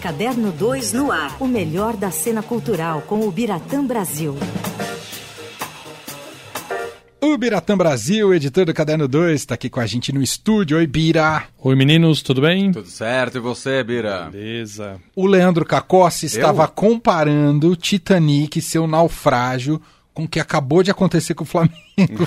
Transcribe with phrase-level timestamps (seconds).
[0.00, 1.36] Caderno 2 no ar.
[1.40, 4.36] O melhor da cena cultural com o Biratã Brasil.
[7.20, 10.78] O Biratã Brasil, editor do Caderno 2, está aqui com a gente no estúdio.
[10.78, 11.42] Oi, Bira.
[11.58, 12.70] Oi, meninos, tudo bem?
[12.70, 14.30] Tudo certo, e você, Bira?
[14.30, 15.00] Beleza.
[15.16, 19.82] O Leandro Cacossi estava comparando Titanic, seu naufrágio,
[20.14, 21.74] com o que acabou de acontecer com o Flamengo.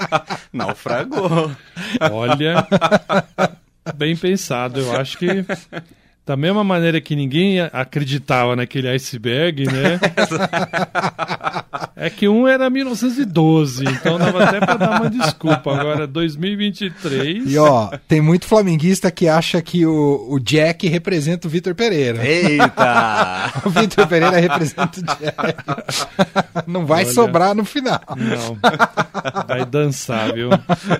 [0.50, 1.50] Naufragou.
[2.10, 2.66] Olha,
[3.94, 4.80] bem pensado.
[4.80, 5.44] Eu acho que
[6.28, 9.98] da mesma maneira que ninguém acreditava naquele iceberg, né?
[12.00, 15.74] É que um era 1912, então dava até para dar uma desculpa.
[15.74, 17.52] Agora, 2023.
[17.52, 22.24] E ó, tem muito flamenguista que acha que o, o Jack representa o Vitor Pereira.
[22.24, 23.52] Eita!
[23.66, 25.56] o Vitor Pereira representa o Jack.
[26.68, 28.00] Não vai Olha, sobrar no final.
[28.16, 28.56] Não.
[29.48, 30.50] Vai dançar, viu?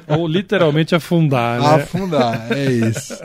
[0.09, 1.75] Ou literalmente afundar, né?
[1.77, 3.17] Afundar, é isso.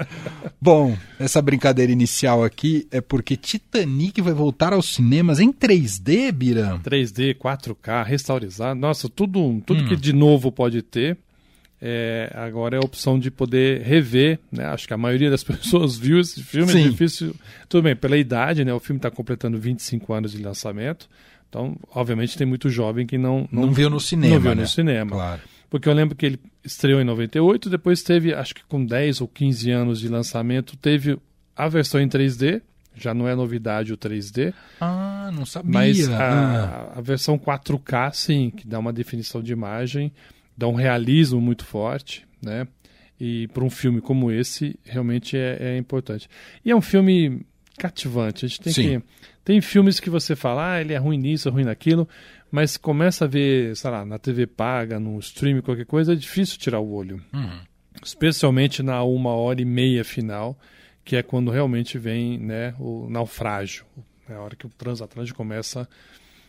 [0.62, 6.80] Bom, essa brincadeira inicial aqui é porque Titanic vai voltar aos cinemas em 3D, Bira?
[6.84, 8.80] 3D, 4K, restaurizado.
[8.80, 9.88] Nossa, tudo, tudo hum.
[9.88, 11.18] que de novo pode ter.
[11.86, 14.66] É, agora é a opção de poder rever, né?
[14.68, 16.86] Acho que a maioria das pessoas viu esse filme, Sim.
[16.86, 17.36] é difícil.
[17.68, 18.74] Tudo bem, pela idade, né?
[18.74, 21.10] O filme está completando 25 anos de lançamento.
[21.50, 23.48] Então, obviamente, tem muito jovem que não...
[23.52, 24.62] Não, não viu no cinema, Não viu né?
[24.62, 25.12] no cinema.
[25.12, 25.42] Claro.
[25.74, 29.28] Porque eu lembro que ele estreou em 98, depois teve, acho que com 10 ou
[29.28, 31.18] 15 anos de lançamento, teve
[31.56, 32.62] a versão em 3D,
[32.96, 34.54] já não é novidade o 3D.
[34.80, 35.72] Ah, não sabia.
[35.72, 37.00] Mas a, ah.
[37.00, 40.14] a, versão 4K, sim, que dá uma definição de imagem,
[40.56, 42.68] dá um realismo muito forte, né?
[43.20, 46.30] E para um filme como esse, realmente é, é, importante.
[46.64, 47.44] E é um filme
[47.80, 48.46] cativante.
[48.46, 49.00] A gente tem sim.
[49.00, 49.06] que.
[49.44, 52.08] Tem filmes que você fala, ah, ele é ruim nisso, é ruim naquilo,
[52.50, 56.58] mas começa a ver, sei lá, na TV paga, no stream, qualquer coisa, é difícil
[56.58, 57.22] tirar o olho.
[57.34, 57.60] Uhum.
[58.02, 60.58] Especialmente na uma hora e meia final,
[61.04, 63.86] que é quando realmente vem né, o naufrágio.
[64.30, 65.88] É a hora que o transatlântico começa.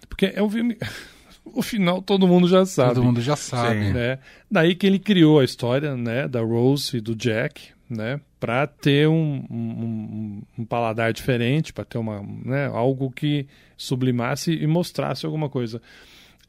[0.09, 0.77] Porque é um filme.
[1.45, 2.95] o final todo mundo já sabe.
[2.95, 3.87] Todo mundo já sabe.
[3.87, 4.19] Sim, né?
[4.51, 8.21] Daí que ele criou a história né, da Rose e do Jack, né?
[8.45, 13.47] Para ter um, um, um, paladar diferente, para ter uma, né, algo que
[13.77, 15.81] sublimasse e mostrasse alguma coisa.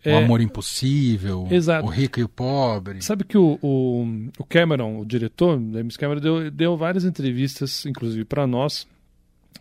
[0.05, 1.87] O é, amor impossível, exato.
[1.87, 3.01] o rico e o pobre.
[3.01, 4.05] Sabe que o, o,
[4.37, 8.87] o Cameron, o diretor, James Cameron, deu, deu várias entrevistas, inclusive para nós,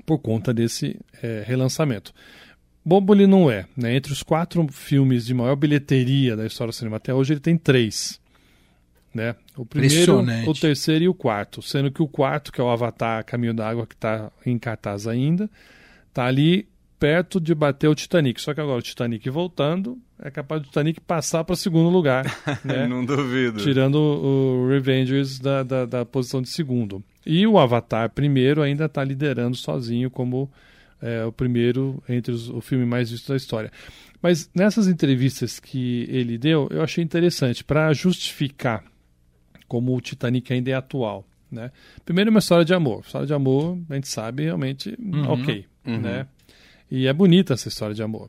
[0.04, 2.12] por conta desse é, relançamento.
[2.84, 3.64] Bobo ele não é.
[3.74, 3.96] Né?
[3.96, 7.56] Entre os quatro filmes de maior bilheteria da história do cinema até hoje, ele tem
[7.56, 8.20] três.
[9.14, 9.36] Né?
[9.56, 11.62] O primeiro, o terceiro e o quarto.
[11.62, 15.06] Sendo que o quarto, que é o Avatar Caminho da Água, que está em cartaz
[15.06, 15.48] ainda,
[16.08, 16.66] está ali
[16.98, 18.40] perto de bater o Titanic.
[18.40, 22.24] Só que agora o Titanic voltando, é capaz do Titanic passar para segundo lugar.
[22.64, 22.88] Né?
[22.88, 23.60] Não duvido.
[23.60, 27.04] Tirando o Revengers da, da, da, posição de segundo.
[27.26, 30.50] E o Avatar primeiro ainda está liderando sozinho como
[31.00, 33.70] é, o primeiro entre os, o filme mais visto da história.
[34.22, 38.82] Mas nessas entrevistas que ele deu, eu achei interessante para justificar
[39.68, 41.26] como o Titanic ainda é atual.
[41.50, 41.70] Né?
[42.04, 43.02] Primeiro, uma história de amor.
[43.04, 45.66] História de amor, a gente sabe realmente, uhum, ok.
[45.86, 46.00] uhum.
[46.00, 46.26] Né?
[46.90, 48.28] E é bonita essa história de amor.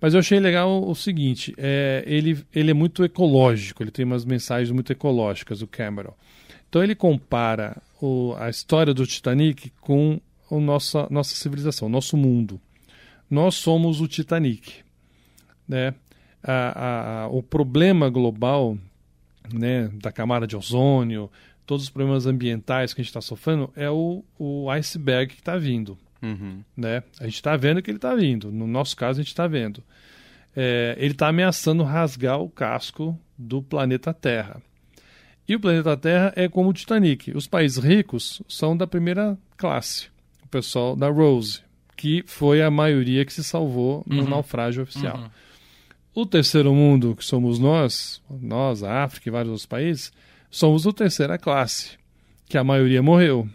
[0.00, 4.24] Mas eu achei legal o, seguinte: é, ele, ele é muito ecológico, ele tem umas
[4.24, 6.14] mensagens muito ecológicas, o Cameron.
[6.68, 10.20] Então ele compara o, a história do Titanic com
[10.50, 12.60] a nossa, nossa civilização, nosso mundo.
[13.30, 14.76] Nós somos o Titanic.
[15.68, 15.94] Né?
[16.42, 18.78] A, a, a, o problema global
[19.52, 21.30] né, da camada de ozônio,
[21.66, 25.56] todos os problemas ambientais que a gente está sofrendo, é o, o iceberg que está
[25.56, 25.98] vindo.
[26.22, 26.62] Uhum.
[26.76, 27.02] Né?
[27.20, 28.50] A gente está vendo que ele está vindo.
[28.50, 29.82] No nosso caso, a gente está vendo.
[30.54, 34.62] É, ele está ameaçando rasgar o casco do planeta Terra.
[35.48, 37.30] E o planeta Terra é como o Titanic.
[37.36, 40.08] Os países ricos são da primeira classe.
[40.44, 41.60] O pessoal da Rose,
[41.96, 44.28] que foi a maioria que se salvou no Uhum.
[44.30, 45.18] naufrágio oficial.
[45.18, 45.28] Uhum.
[46.16, 50.10] O terceiro mundo, que somos nós, nós, a África e vários outros países,
[50.50, 51.98] somos do terceira classe,
[52.48, 53.46] que a maioria morreu.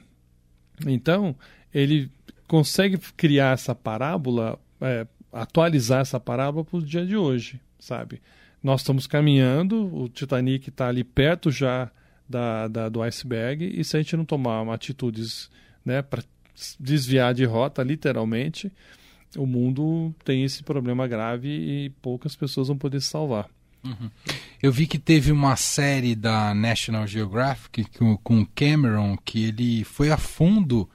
[0.86, 1.36] Então,
[1.74, 2.08] ele
[2.48, 8.22] consegue criar essa parábola, é, atualizar essa parábola para o dia de hoje, sabe?
[8.62, 11.90] Nós estamos caminhando, o Titanic está ali perto já
[12.30, 15.50] da, da, do iceberg, e se a gente não tomar atitudes
[15.84, 16.24] né, para
[16.80, 18.72] desviar de rota, literalmente,
[19.38, 23.48] o mundo tem esse problema grave e poucas pessoas vão poder se salvar.
[23.84, 24.10] Uhum.
[24.62, 30.12] Eu vi que teve uma série da National Geographic com, com Cameron que ele foi
[30.12, 30.88] a fundo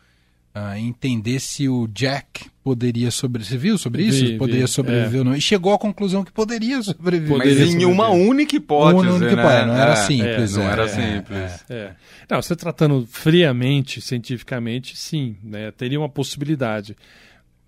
[0.58, 3.58] ah, entender se o Jack poderia sobreviver.
[3.58, 4.24] Você viu sobre isso?
[4.24, 5.18] Vi, poderia vi, sobreviver é.
[5.18, 5.36] ou não.
[5.36, 7.36] E chegou à conclusão que poderia sobreviver.
[7.36, 8.30] Poderia Mas em uma sobreviver.
[8.30, 9.42] única hipótese, Uma única né?
[9.42, 11.64] hipótese, não era É, simples, Não é, era é, simples.
[11.68, 11.94] É.
[12.30, 16.96] Não, você tratando friamente, cientificamente, sim, né, teria uma possibilidade.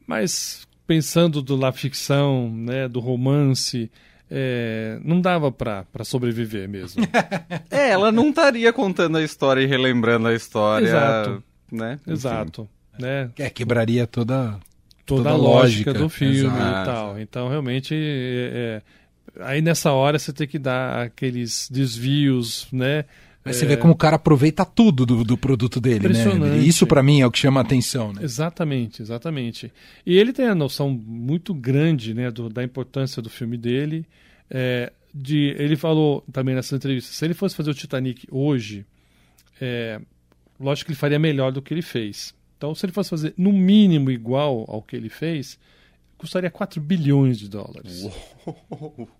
[0.08, 3.90] Mas pensando do la ficção, né, do romance,
[4.30, 7.02] é, não dava para sobreviver mesmo.
[7.70, 10.86] É, ela não estaria contando a história e relembrando a história.
[10.86, 11.44] Exato.
[11.70, 12.00] Né?
[12.06, 12.68] Exato.
[12.98, 13.30] Né?
[13.38, 14.58] É, quebraria toda.
[15.04, 16.90] Toda, Toda a a lógica, lógica, do filme exato.
[16.90, 17.20] e tal.
[17.20, 18.82] Então, realmente, é,
[19.36, 23.04] é, aí nessa hora você tem que dar aqueles desvios, né?
[23.48, 26.20] Aí você vê como o cara aproveita tudo do, do produto dele, né?
[26.20, 26.68] Impressionante.
[26.68, 28.22] Isso pra mim é o que chama a atenção, né?
[28.22, 29.72] Exatamente, exatamente.
[30.06, 34.04] E ele tem a noção muito grande né, do- da importância do filme dele.
[34.50, 38.84] É, de, ele falou também nessa entrevista: se ele fosse fazer o Titanic hoje,
[39.60, 40.00] é,
[40.60, 42.34] lógico que ele faria melhor do que ele fez.
[42.56, 45.58] Então, se ele fosse fazer no mínimo igual ao que ele fez,
[46.16, 48.04] custaria 4 bilhões de dólares.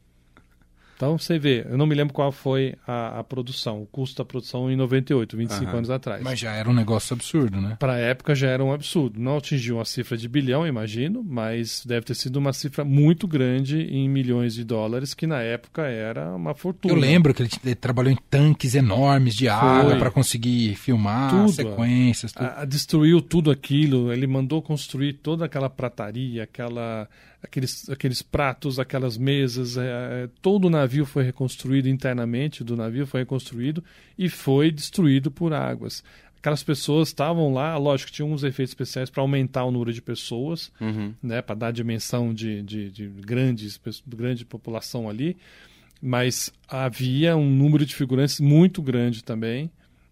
[0.98, 4.24] Então você vê, eu não me lembro qual foi a, a produção, o custo da
[4.24, 5.76] produção em 98, 25 Aham.
[5.78, 6.20] anos atrás.
[6.24, 7.76] Mas já era um negócio absurdo, né?
[7.78, 9.20] Para a época já era um absurdo.
[9.20, 13.80] Não atingiu a cifra de bilhão, imagino, mas deve ter sido uma cifra muito grande
[13.80, 16.92] em milhões de dólares, que na época era uma fortuna.
[16.92, 21.52] Eu lembro que ele, trabalhou em tanques enormes de água pra conseguir filmar Tudo.
[21.52, 22.32] sequências.
[22.32, 22.44] Tudo.
[22.44, 27.08] A- a- destruiu tudo aquilo, ele mandou construir toda aquela prataria, aquela,
[27.40, 29.82] aqueles, aqueles pratos, aquelas mesas, é,
[30.24, 33.82] é, todo o navio foi reconstruído internamente, do navio foi reconstruído
[34.16, 36.02] e foi destruído por águas.
[36.38, 40.70] Aquelas pessoas estavam lá, lógico, tinha uns efeitos especiais para aumentar o número de pessoas,
[40.80, 41.12] Uhum.
[41.22, 45.36] né, para dar dimensão de, de, de grandes, grande população ali,
[46.00, 49.68] mas havia um número de figurantes muito grande também.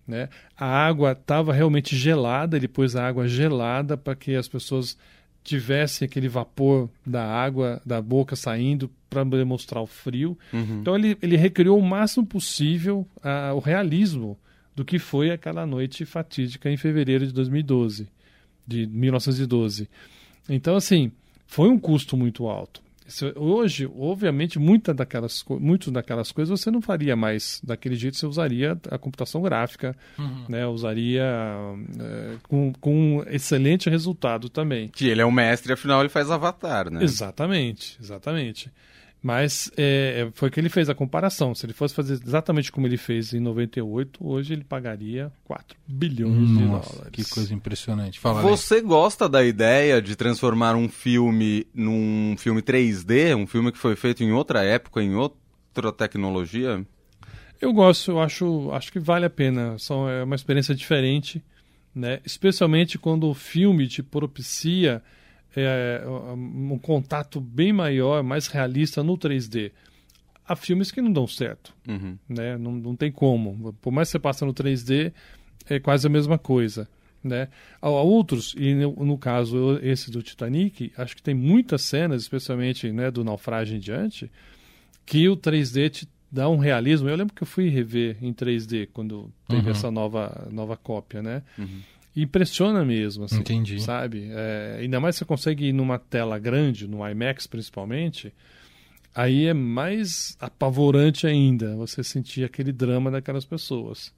[0.07, 0.29] Né?
[0.57, 4.97] A água estava realmente gelada, ele pôs a água gelada para que as pessoas
[5.47, 10.37] tivessem aquele vapor da água da boca saindo para demonstrar o frio.
[10.53, 10.81] Uhum.
[10.81, 14.37] Então ele, ele recriou o máximo possível ah, o realismo
[14.75, 18.09] do que foi aquela noite fatídica em fevereiro de 2012,
[18.67, 19.89] de 1912.
[20.49, 21.13] Então assim,
[21.47, 22.83] foi um custo muito alto.
[23.37, 28.79] Hoje, obviamente, muita daquelas, muito daquelas coisas você não faria mais daquele jeito, você usaria
[28.91, 29.97] a computação gráfica,
[30.49, 30.67] né?
[30.67, 31.25] usaria
[32.01, 34.89] eh, com, com um excelente resultado também.
[34.89, 37.05] Que ele é o mestre, afinal ele faz Avatar, né?
[37.05, 38.71] Exatamente, exatamente.
[39.27, 41.53] Mas é, é, foi que ele fez a comparação.
[41.53, 46.47] Se ele fosse fazer exatamente como ele fez em 98, hoje ele pagaria 4 bilhões
[46.47, 47.11] de Nossa, dólares.
[47.11, 48.21] que coisa impressionante.
[48.21, 48.41] Fala.
[48.41, 53.97] Você gosta da ideia de transformar um filme num filme 3D, um filme que foi
[53.97, 56.87] feito em outra época, em outra tecnologia?
[57.61, 59.77] Eu gosto, eu acho, acho que vale a pena.
[59.77, 61.43] São, é uma experiência diferente,
[61.93, 62.21] né?
[62.25, 65.03] especialmente quando o filme te propicia
[65.57, 69.73] é, um contato bem maior, mais realista no 3D.
[70.49, 71.75] Há filmes que não dão certo.
[71.89, 72.17] Uhum.
[72.29, 72.57] né?
[72.57, 73.73] Não, não tem como.
[73.81, 75.13] Por mais que você passe no 3D,
[75.69, 76.89] é quase a mesma coisa.
[77.25, 77.49] Né?
[77.83, 82.23] Há há outros, e no, no caso esse do Titanic, acho que tem muitas cenas,
[82.23, 84.31] especialmente né, do naufrágio em diante,
[85.05, 87.09] que o 3D te dá um realismo.
[87.09, 89.71] Eu lembro que eu fui rever em 3D quando teve Uhum.
[89.71, 91.43] essa nova, nova cópia, né?
[91.59, 91.81] Uhum.
[92.17, 93.81] Impressiona mesmo, assim, Entendi.
[93.81, 94.29] sabe?
[94.31, 98.33] É, ainda mais se você consegue ir numa tela grande, no IMAX principalmente,
[99.15, 104.15] aí é mais apavorante ainda você sentir aquele drama daquelas pessoas,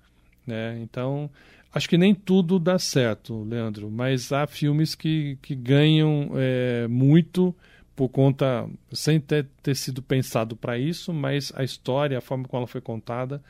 [0.46, 0.78] né?
[0.80, 1.28] Então,
[1.74, 7.54] acho que nem tudo dá certo, Leandro, mas há filmes que, que ganham é, muito
[7.96, 12.60] por conta, sem ter, ter sido pensado para isso, mas a história, a forma como
[12.60, 13.42] ela foi contada,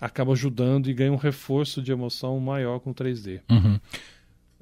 [0.00, 3.40] acaba ajudando e ganha um reforço de emoção maior com 3D.
[3.50, 3.78] Uhum.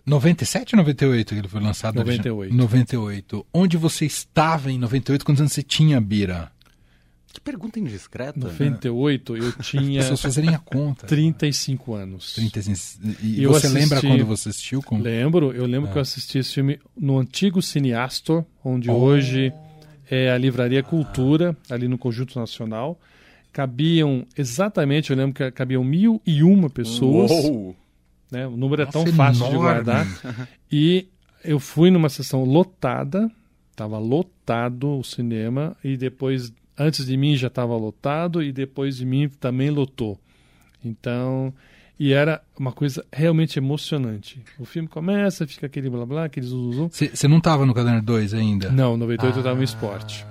[0.05, 1.95] 97 ou 98 que ele foi lançado?
[1.97, 2.53] 98.
[2.55, 3.47] 98.
[3.55, 5.25] Onde você estava em 98?
[5.25, 6.51] Quantos anos você tinha, Bira?
[7.33, 8.39] Que pergunta indiscreta.
[8.39, 11.07] 98 eu As tinha pessoas fazerem a conta.
[11.07, 12.35] 35 anos.
[12.35, 12.61] 30,
[13.23, 14.83] e Eu você assisti- lembra quando você assistiu?
[14.83, 14.99] Com...
[14.99, 18.95] Lembro, eu lembro que eu assisti esse filme no antigo Cine Astor, onde Oh.
[18.95, 19.53] hoje
[20.11, 23.01] é a Livraria Cultura, ali no Conjunto Nacional.
[23.52, 27.30] Cabiam exatamente, eu lembro que cabiam mil e uma pessoas.
[27.30, 27.76] Uou!
[28.30, 28.47] né?
[28.47, 29.59] O número é Nossa, tão fácil de enorme.
[29.85, 30.06] guardar.
[30.75, 31.06] E
[31.44, 33.30] eu fui numa sessão lotada,
[33.71, 39.04] estava lotado o cinema, e depois, antes de mim já estava lotado, e depois de
[39.04, 40.18] mim também lotou.
[40.82, 41.52] Então,
[42.00, 44.40] e era uma coisa realmente emocionante.
[44.59, 46.88] O filme começa, fica aquele blá blá, aquele zum zum.
[46.90, 48.71] Você não estava no Caderno 2 ainda?
[48.71, 49.59] Não, 98 eu estava Ah.
[49.59, 50.25] no esporte.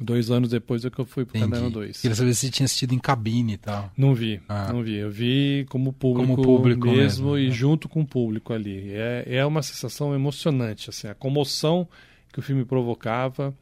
[0.00, 1.50] Dois anos depois é que eu fui pro Entendi.
[1.52, 2.00] Caderno 2.
[2.00, 3.92] Queria saber se você tinha assistido em cabine e tal.
[3.96, 4.72] Não vi, Ah.
[4.72, 4.94] não vi.
[4.94, 7.54] Eu vi como público, Como público mesmo, mesmo, e né?
[7.54, 8.90] junto com o público ali.
[8.92, 11.86] É, é uma sensação emocionante, assim, a comoção
[12.32, 13.54] que o filme provocava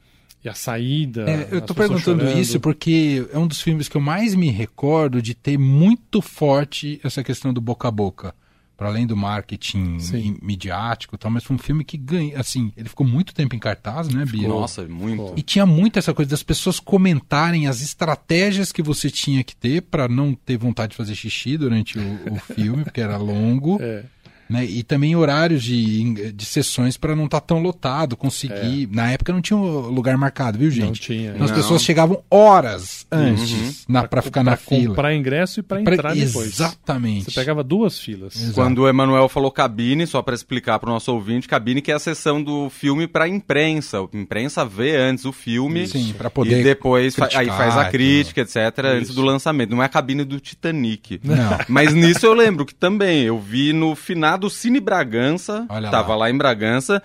[0.45, 1.23] e a saída.
[1.29, 2.39] É, eu pessoas perguntando chorando.
[2.41, 7.01] isso porque é um dos filmes que eu mais me recordo de ter muito forte
[7.03, 8.33] essa questão do boca a boca.
[8.79, 10.39] Para além do marketing Sim.
[10.41, 13.59] midiático e tal, mas foi um filme que ganha, assim, ele ficou muito tempo em
[13.59, 14.47] cartaz, né, Bia?
[14.47, 15.35] Nossa, muito.
[15.37, 19.83] E tinha muito essa coisa das pessoas comentarem as estratégias que você tinha que ter
[19.83, 24.05] para não ter vontade de fazer xixi durante o, o filme, porque era longo, É,
[24.49, 24.65] né?
[24.65, 28.89] E também horários de, de sessões para não estar tão lotado, conseguir.
[28.93, 31.01] Na época não tinha um lugar marcado, viu, não gente?
[31.01, 31.31] tinha.
[31.31, 31.57] Então as Não.
[31.59, 34.89] pessoas chegavam horas antes na para ficar na pra fila.
[34.89, 36.47] comprar ingresso e para Pra- entrar depois.
[36.49, 37.25] Exatamente.
[37.27, 38.35] Você pegava duas filas.
[38.37, 38.55] Exato.
[38.55, 41.95] Quando o Emanuel falou cabine, só para explicar para o nosso ouvinte, cabine que é
[41.95, 43.99] a sessão do filme para imprensa.
[43.99, 47.87] A imprensa vê antes o filme Sim, para poder e depois fa- aí faz a
[47.91, 49.15] crítica, etc, antes Isso.
[49.15, 49.71] do lançamento.
[49.71, 51.21] Não é a cabine do Titanic.
[51.23, 51.59] Não.
[51.69, 53.95] Mas nisso eu lembro que também eu vi no
[54.39, 56.17] finado Cine Bragança, Olha tava lá.
[56.17, 56.31] lá.
[56.31, 57.03] em Bragança,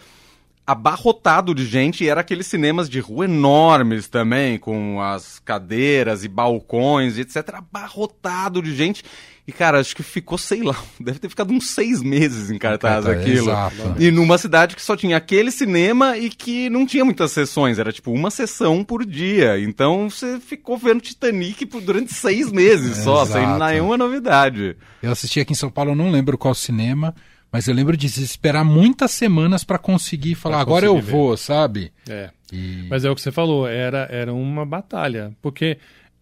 [0.66, 6.28] abarrotado de gente e era aqueles cinemas de rua enormes também, com as cadeiras e
[6.28, 7.56] balcões, e etc.
[7.56, 9.04] Abarrotado de gente.
[9.46, 13.06] E, cara, acho que ficou, sei lá, deve ter ficado uns seis meses em cartaz
[13.06, 13.50] aquilo.
[13.50, 13.96] exato.
[14.00, 17.92] E numa cidade que só tinha aquele cinema e que não tinha muitas sessões, era
[17.92, 19.60] tipo uma sessão por dia.
[19.60, 23.66] Então você ficou vendo Titanic por, durante seis meses só, sem Exato.
[23.66, 24.78] nenhuma novidade.
[25.02, 27.14] Eu assisti aqui em São Paulo, eu não lembro qual cinema,
[27.54, 31.12] mas eu lembro de esperar muitas semanas para conseguir falar, Pra agora eu ver.
[31.12, 31.94] vou, sabe?
[32.10, 32.30] É.
[32.52, 35.32] E- Mas é o que você falou, era, era uma batalha.
[35.42, 35.78] Porque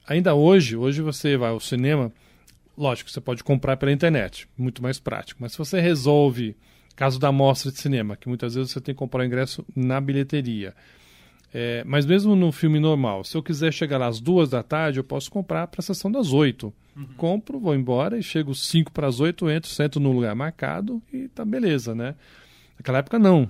[0.08, 2.12] ainda hoje, hoje você vai ao cinema,
[2.78, 5.40] lógico, você pode comprar pela internet, muito mais prático.
[5.42, 6.56] Mas se você resolve,
[6.96, 10.00] caso da mostra de cinema, que muitas vezes você tem que comprar o ingresso na
[10.02, 10.74] bilheteria.
[11.54, 15.00] É, mas mesmo no filme normal, se eu quiser chegar lá às duas da tarde,
[15.00, 16.74] eu posso comprar para a sessão das oito.
[17.18, 21.28] Compro, vou embora e chego cinco para as oito, entro, sento no lugar marcado e
[21.28, 22.16] tá beleza, né?
[22.78, 23.50] Naquela época não.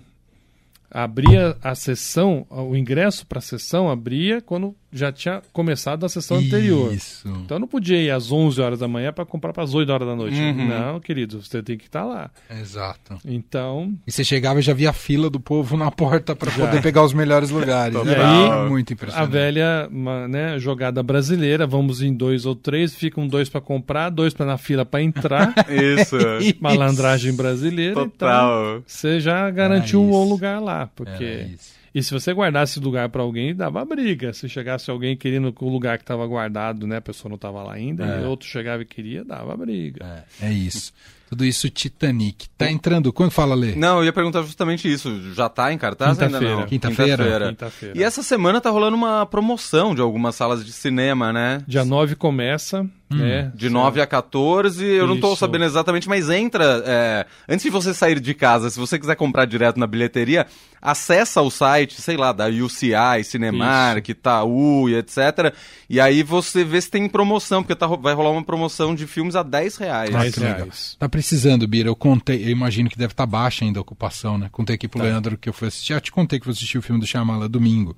[0.89, 6.37] Abria a sessão, o ingresso para a sessão abria quando já tinha começado a sessão
[6.37, 6.93] anterior.
[6.93, 7.27] Isso.
[7.27, 9.89] Então eu não podia ir às 11 horas da manhã para comprar para as 8
[9.91, 10.39] horas da noite.
[10.39, 10.67] Uhum.
[10.67, 12.29] Não, querido, você tem que estar lá.
[12.49, 13.17] Exato.
[13.25, 16.81] Então, E você chegava e já via a fila do povo na porta para poder
[16.81, 17.95] pegar os melhores lugares.
[17.95, 19.31] Era E aí, muito a impressionante.
[19.31, 24.33] velha uma, né, jogada brasileira, vamos em dois ou três, ficam dois para comprar, dois
[24.33, 25.53] para na fila para entrar.
[25.69, 26.17] Isso.
[26.59, 27.91] malandragem brasileira.
[27.91, 28.81] Então, Total.
[28.85, 30.79] você já garantiu um bom lugar lá.
[30.81, 31.80] Era Porque isso.
[31.93, 34.31] E se você guardasse lugar para alguém, dava briga.
[34.33, 37.61] Se chegasse alguém querendo que o lugar que estava guardado, né, a pessoa não estava
[37.63, 38.21] lá ainda, É.
[38.21, 40.25] e outro chegava e queria, dava briga.
[40.41, 40.93] É, é isso.
[41.29, 42.49] Tudo isso Titanic.
[42.57, 43.11] Tá entrando.
[43.13, 43.73] Quando fala, Lê?
[43.75, 45.33] Não, eu ia perguntar justamente isso.
[45.33, 46.65] Já tá em cartaz ainda não?
[46.65, 47.15] Quinta-feira.
[47.17, 47.49] Quinta-feira?
[47.49, 47.97] Quinta-feira.
[47.97, 51.63] E essa semana tá rolando uma promoção de algumas salas de cinema, né?
[51.65, 53.51] Dia 9 começa, né?
[53.55, 55.37] De 9 a 14, eu não tô Isso.
[55.39, 56.83] sabendo exatamente, mas entra.
[56.85, 60.45] é, antes de você sair de casa, se você quiser comprar direto na bilheteria,
[60.81, 65.53] acessa o site, sei lá, da UCI, Cinemark, Itaú e etc.
[65.89, 69.35] E aí você vê se tem promoção, porque tá vai rolar uma promoção de filmes
[69.35, 70.15] a 10 reais.
[70.15, 70.57] Ah, 10 que legal.
[70.57, 70.95] reais.
[70.97, 71.89] Tá precisando, Bira.
[71.89, 74.49] Eu contei, eu imagino que deve estar baixa ainda a ocupação, né?
[74.51, 75.05] Contei aqui pro Tá.
[75.05, 75.93] Leandro que eu fui assistir.
[75.93, 77.95] Já te contei que eu assisti o filme do Shyamala domingo.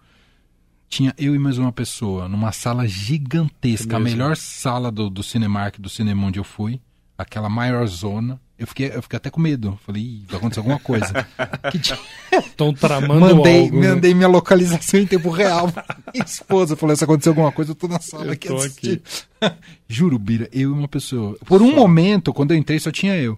[0.93, 4.15] Tinha eu e mais uma pessoa numa sala gigantesca, a Mesmo.
[4.15, 6.79] melhor sala do, do Cinemark, do cinema onde eu fui,
[7.17, 8.39] aquela maior zona.
[8.59, 9.79] Eu fiquei, eu fiquei até com medo.
[9.83, 11.25] Falei, Ih, vai acontecer alguma coisa.
[12.31, 13.81] Estão tramando mandei, algo.
[13.81, 13.89] né?
[13.89, 15.71] mandei minha localização em tempo real.
[15.71, 15.83] pra
[16.13, 19.01] Minha esposa falou: se acontecer alguma coisa, eu tô na sala Eu aqui tô assistindo.
[19.89, 21.35] Juro, Bira, eu e uma pessoa.
[21.43, 23.35] Por um momento, quando eu entrei, só tinha eu.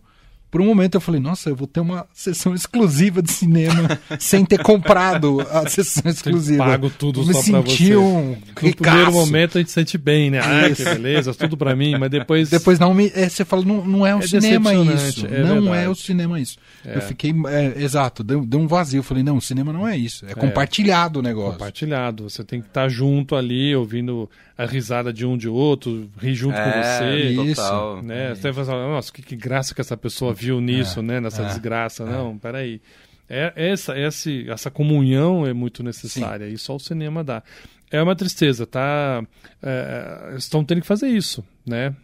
[0.52, 4.46] Por um momento eu falei, nossa, eu vou ter uma sessão exclusiva de cinema sem
[4.46, 6.64] ter comprado a sessão exclusiva.
[6.64, 7.96] pago tudo eu me só pra você.
[7.98, 9.12] um No primeiro ricaço.
[9.12, 10.40] momento a gente sente bem, né?
[10.40, 12.50] Ah, que beleza, tudo pra mim, mas depois.
[12.50, 15.26] Depois não me, é, você fala, não, não é o É cinema isso.
[15.28, 15.84] é não verdade.
[15.86, 16.58] é o cinema isso.
[16.86, 16.98] É.
[16.98, 19.00] Eu fiquei, é, exato, deu, deu um vazio.
[19.00, 20.26] Eu falei, não, o cinema não é isso.
[20.26, 21.54] É, compartilhado o negócio.
[21.54, 22.30] Compartilhado.
[22.30, 26.56] Você tem que estar junto ali, ouvindo a risada de um de outro, rir junto
[26.56, 27.30] com É, você.
[27.30, 27.56] isso.
[27.62, 28.02] total.
[28.02, 28.34] Né?
[28.34, 31.20] Você vai falar, nossa, que, que graça que essa pessoa viu nisso, né?
[31.20, 32.06] Nessa é, desgraça.
[32.06, 32.82] Não, peraí.
[33.28, 37.44] É, essa, esse, essa comunhão é muito necessária e só o cinema dá.
[37.92, 39.24] É uma tristeza, tá?
[39.62, 41.96] É, estão tendo que fazer isso, né?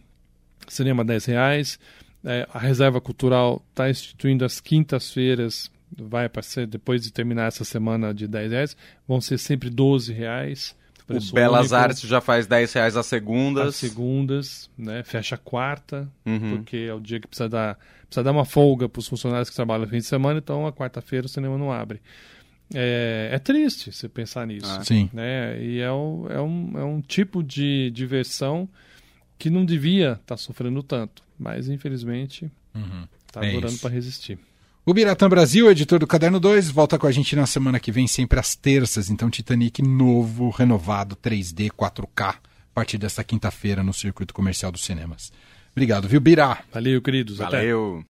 [0.68, 1.78] Cinema 10 reais.
[2.24, 7.64] É, a reserva cultural está instituindo as quintas-feiras, vai para ser depois de terminar essa
[7.64, 8.76] semana de 10 reais,
[9.08, 10.76] vão ser sempre 12 reais.
[11.12, 11.74] O preço Belas único.
[11.76, 13.76] Artes já faz 10 reais às Às segundas.
[13.76, 15.02] segundas, né?
[15.04, 16.56] Fecha a quarta, Uhum.
[16.56, 19.56] porque é o dia que precisa dar, precisa dar uma folga para os funcionários que
[19.56, 22.00] trabalham no fim de semana, então a quarta-feira o cinema não abre.
[22.74, 24.66] é, é triste você pensar nisso.
[24.66, 24.82] Ah.
[24.84, 25.10] Sim.
[25.12, 25.62] Né?
[25.62, 28.66] E é, um- é, um, é um tipo de diversão
[29.38, 31.22] que não devia estar sofrendo tanto.
[31.38, 32.50] Mas, infelizmente,
[33.26, 34.38] está É durando para resistir.
[34.84, 38.08] O Biratã Brasil, editor do Caderno 2, volta com a gente na semana que vem,
[38.08, 39.08] sempre às terças.
[39.10, 42.38] Então, Titanic novo, renovado, 3D, 4K, a
[42.74, 45.32] partir desta quinta-feira no circuito comercial dos cinemas.
[45.70, 46.64] Obrigado, viu, Birá?
[46.72, 47.40] Valeu, queridos.
[47.40, 47.58] Até.
[47.58, 48.04] Valeu.